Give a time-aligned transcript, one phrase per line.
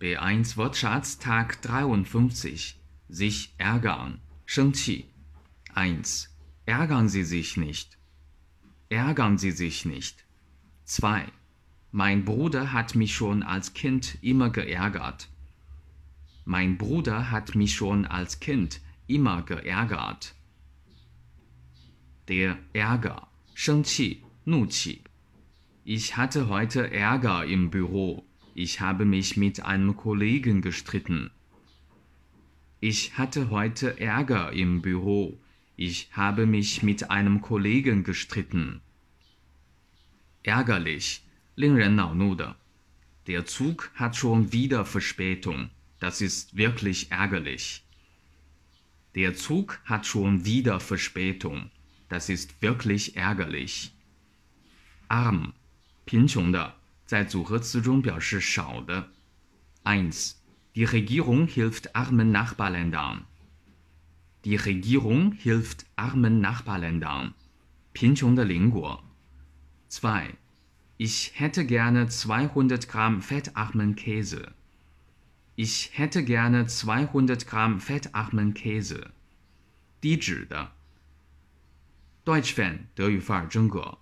[0.00, 2.78] B1 Wortschatz Tag 53.
[3.08, 4.20] Sich ärgern.
[4.46, 5.06] 生气
[5.74, 6.28] 1.
[6.66, 7.98] Ärgern Sie sich nicht.
[8.90, 10.24] Ärgern Sie sich nicht.
[10.84, 11.26] 2.
[11.90, 15.28] Mein Bruder hat mich schon als Kind immer geärgert.
[16.44, 20.36] Mein Bruder hat mich schon als Kind immer geärgert.
[22.28, 23.26] Der Ärger.
[23.56, 25.02] 生气 Nuqi.
[25.84, 28.27] Ich hatte heute Ärger im Büro.
[28.57, 31.31] Ich habe mich mit einem Kollegen gestritten.
[32.79, 35.39] Ich hatte heute Ärger im Büro.
[35.75, 38.81] Ich habe mich mit einem Kollegen gestritten.
[40.43, 41.21] Ärgerlich,
[41.55, 42.55] 令人恼怒的.
[43.27, 45.69] Der Zug hat schon wieder Verspätung.
[45.99, 47.83] Das ist wirklich ärgerlich.
[49.15, 51.71] Der Zug hat schon wieder Verspätung.
[52.09, 53.93] Das ist wirklich ärgerlich.
[55.07, 55.53] Arm,
[56.05, 56.75] 贫穷的。
[57.07, 59.11] 在组合词中表示少的。
[59.83, 60.33] Eins.
[60.73, 63.25] Die Regierung hilft armen Nachbarländern.
[64.43, 67.33] Die Regierung hilft armen Nachbarländern.
[67.93, 69.03] 贫穷的邻国。
[69.87, 70.35] Zwei.
[70.97, 74.53] Ich hätte gerne 200 Gramm fettarmen Käse.
[75.55, 79.11] Ich hätte gerne 200 Gramm fettarmen Käse.
[80.01, 80.71] 低脂的。
[82.25, 83.99] Deutsch Fan 德语范儿真格。